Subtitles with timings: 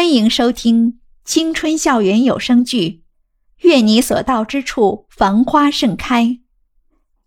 [0.00, 2.88] 欢迎收听青春校园有声剧
[3.58, 6.24] 《愿你所到之处繁花盛开》，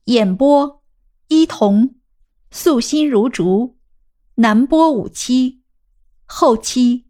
[0.06, 0.82] 演播：
[1.28, 1.94] 伊童，
[2.50, 3.78] 素心如竹，
[4.38, 5.62] 南波五七，
[6.26, 7.06] 后期：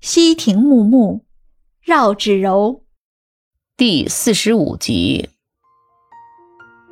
[0.00, 1.24] 西亭木木，
[1.82, 2.84] 绕指柔。
[3.76, 5.30] 第四十五集。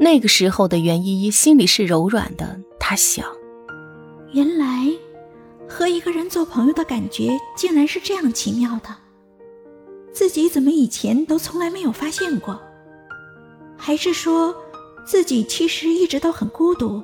[0.00, 3.24] 那个时候的袁依依心里是柔软的，她想：
[4.32, 4.77] 原来。
[5.78, 8.88] 和一个人做朋友的感觉竟然是这样奇妙的，
[10.12, 12.60] 自己怎么以前都从来没有发现过？
[13.76, 14.52] 还是说，
[15.06, 17.00] 自己其实一直都很孤独，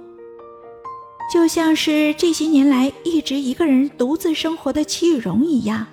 [1.33, 5.87] 就像是这些年来一直一个人独自生活的齐雨荣一样，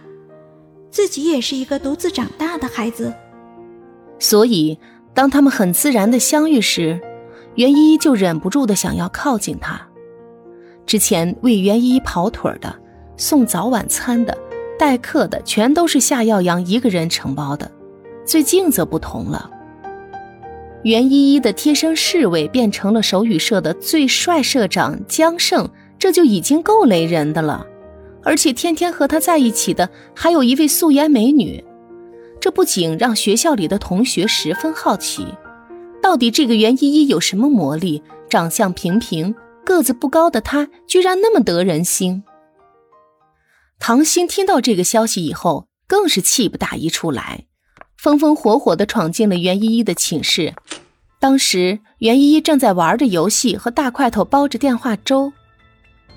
[0.90, 3.14] 自己也是一个独自长大的孩子。
[4.18, 4.76] 所以，
[5.14, 7.00] 当他们很自然的相遇时，
[7.54, 9.91] 袁依依就忍不住的想要靠近他。
[10.92, 12.76] 之前为袁依依跑腿的、
[13.16, 14.38] 送早晚餐的、
[14.78, 17.72] 待客的，全都是夏耀阳一个人承包的。
[18.26, 19.50] 最近则不同了，
[20.84, 27.66] 袁依依的贴身侍卫变成了手语社的最帅社长江胜，这就已经够雷人的了。
[28.22, 31.64] 而且天天和他在一起的还有一位素颜美女，
[32.42, 35.26] 这不仅让学校里的同学十分好奇，
[36.04, 38.04] 到底这个袁依依有什么魔力？
[38.30, 39.34] 长相平平。
[39.64, 42.24] 个子不高的他，居然那么得人心。
[43.80, 47.46] 唐鑫听到这个消息以后，更是气不打一处来，
[47.98, 50.54] 风风火火地闯进了袁依依的寝室。
[51.20, 55.32] 当时袁依依正在玩着游戏，和大块头煲着电话粥。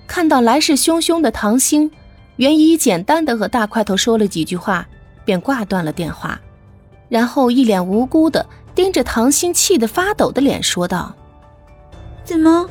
[0.06, 1.90] 看到来势汹汹的唐鑫，
[2.36, 4.86] 袁依依简单的和大块头说了几句话，
[5.24, 6.40] 便挂断了电话，
[7.08, 11.14] 然后一脸无辜的盯着唐鑫气得发抖的脸说道
[12.24, 12.68] ：“怎么？”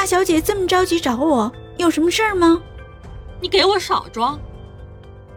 [0.00, 2.58] 大小姐这么着急找我，有什么事儿吗？
[3.38, 4.40] 你给我少装！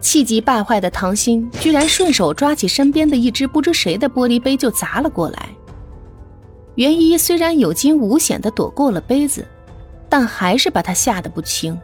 [0.00, 5.50] 气急败坏的唐鑫居然顺手抓起身边的一只不知谁的玻璃杯就砸了过来。
[6.76, 9.46] 袁依依虽然有惊无险的躲过了杯子，
[10.08, 11.78] 但还是把他吓得不轻。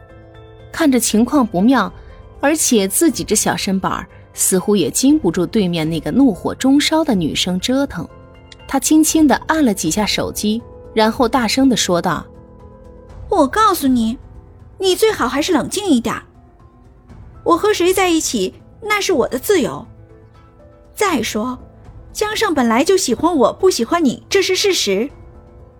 [0.71, 1.93] 看着情况不妙，
[2.39, 4.03] 而且自己这小身板
[4.33, 8.09] 似乎也经不住对面那个怒火中烧的女生折腾，
[8.67, 10.59] 他轻轻的按了几下手机，
[10.95, 12.25] 然后大声的说道。
[13.31, 14.17] 我告诉你，
[14.77, 16.13] 你最好还是冷静一点。
[17.45, 19.87] 我和谁在一起那是我的自由。
[20.93, 21.57] 再说，
[22.11, 25.09] 江胜本来就喜欢我，不喜欢你，这是事实。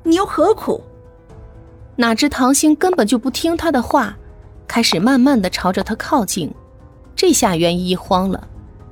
[0.04, 0.82] 你又何苦？
[1.98, 4.18] 哪知唐鑫根本就不听他的话，
[4.66, 6.50] 开始慢慢的朝着他靠近。
[7.18, 8.48] 这下袁依依慌了，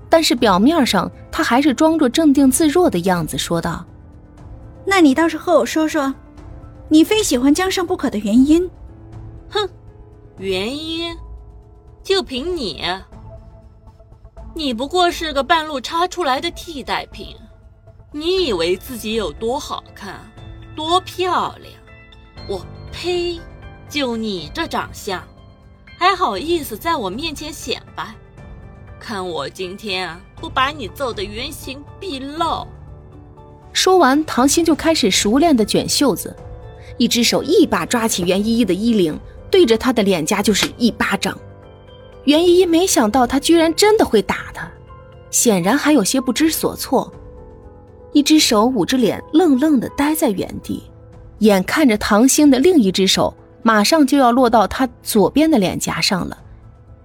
[0.10, 3.86] 但是表面上他还是装作镇定自若的样子，说道
[4.86, 6.14] ：“那你倒是和我说说。”
[6.92, 8.68] 你非喜欢江上不可的原因？
[9.52, 9.70] 哼，
[10.40, 11.16] 原因
[12.02, 12.84] 就凭你？
[14.56, 17.36] 你不过是个半路插出来的替代品。
[18.12, 20.20] 你以为自己有多好看，
[20.76, 21.74] 多漂亮？
[22.48, 23.40] 我呸！
[23.88, 25.24] 就你这长相，
[26.00, 28.16] 还好意思在我面前显摆？
[29.00, 32.68] 看我今天啊，不把你揍得原形毕露！
[33.74, 36.36] 说完，唐鑫就开始熟练的卷袖子。
[37.00, 41.36] 一只手一把抓起袁依依的衣领，对着她的脸颊就是一巴掌。
[42.26, 44.70] 袁依依没想到他居然真的会打她，
[45.32, 47.12] 显然还有些不知所措。
[48.12, 50.84] 一只手捂着脸，愣愣的呆在原地，
[51.40, 53.34] 眼看着唐星的另一只手
[53.64, 56.38] 马上就要落到他左边的脸颊上了。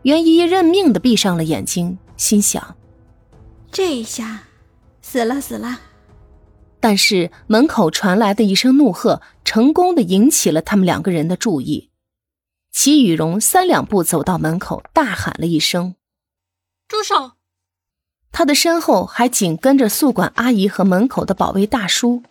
[0.03, 2.77] 袁依依认命的闭上了眼睛，心想：
[3.71, 4.44] 这一下，
[5.00, 5.78] 死了死了。
[6.84, 11.89] 但是门口传来的一声怒喝，成功的引起了他们两个人的注意。
[12.71, 15.95] 齐雨荣三两步走到门口，大喊了一声
[16.87, 17.33] ：“住手！”
[18.31, 22.22] 他的身后还紧跟着宿管阿姨和门口的保卫大叔。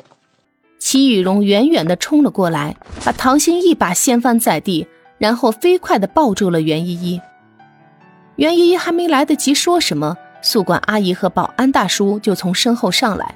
[0.78, 4.86] 齐雨荣远远的冲了过来，把唐鑫一把掀翻在地，
[5.18, 7.20] 然后飞快的抱住了袁依依。
[8.36, 13.34] 袁依依还没来得及说什么，宿管阿姨和保安大叔就从身后上来。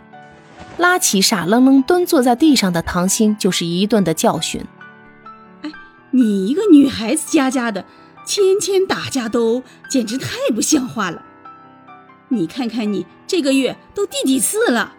[0.77, 4.63] 拉起傻愣愣蹲坐在地上的唐鑫，就是一顿的教训。
[5.63, 5.71] 哎，
[6.11, 7.83] 你一个女孩子家家的，
[8.25, 11.23] 天天打架斗殴，简直太不像话了。
[12.29, 14.93] 你看看你这个月都第几次了？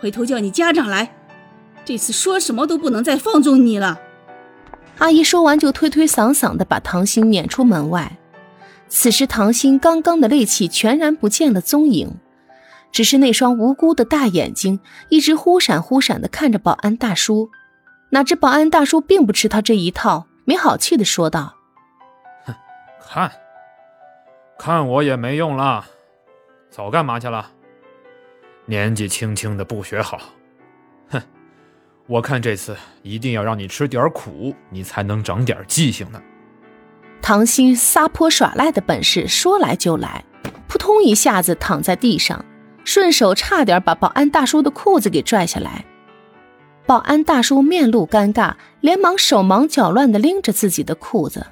[0.00, 1.16] 回头叫你家长来，
[1.84, 3.98] 这次说什么都不能再放纵你了。
[4.98, 8.18] 阿姨说完就推推搡搡的把唐鑫撵出门外。
[8.88, 12.16] 此时唐鑫刚刚的戾气全然不见了踪影。
[12.94, 17.50] 只是那双无辜的大眼睛一直忽闪忽闪的看着保安大叔，
[18.10, 21.56] 哪知保安大叔并不吃他这一套，没好气的说道
[22.46, 22.54] ：“哼，
[23.04, 23.32] 看，
[24.56, 25.84] 看我也没用了，
[26.70, 27.50] 早干嘛去了？
[28.66, 30.20] 年纪轻轻的不学好，
[31.10, 31.20] 哼！
[32.06, 36.22] 我看这次一定要让你吃点苦，你才能长点记性呢。
[37.20, 40.24] 唐鑫撒泼耍赖的本事说来就来，
[40.68, 42.44] 扑通一下子躺在地上，
[42.84, 45.84] 顺手差点把保安大叔的裤子给拽下来。
[46.86, 51.46] 保安大叔面露尴尬，连忙手忙脚乱地拎着自己的裤子。